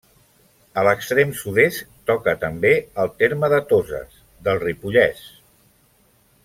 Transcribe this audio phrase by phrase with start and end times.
[0.81, 2.73] A l'extrem sud-est toca també
[3.05, 5.27] el terme de Toses, del Ripollès.